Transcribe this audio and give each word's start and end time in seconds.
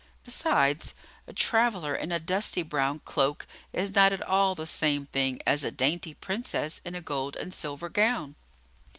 Besides, 0.25 0.95
a 1.27 1.33
traveller 1.33 1.93
in 1.93 2.11
a 2.11 2.17
dusty 2.19 2.63
brown 2.63 3.01
cloak 3.05 3.45
is 3.71 3.93
not 3.93 4.11
at 4.11 4.23
all 4.23 4.55
the 4.55 4.65
same 4.65 5.05
thing 5.05 5.39
as 5.45 5.63
a 5.63 5.69
dainty 5.69 6.15
Princess 6.15 6.81
in 6.83 6.95
a 6.95 7.01
gold 7.01 7.35
and 7.35 7.53
silver 7.53 7.87
gown. 7.87 8.33